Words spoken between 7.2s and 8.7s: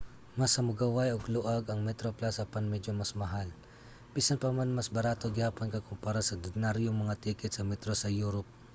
ticket sa metro sa europe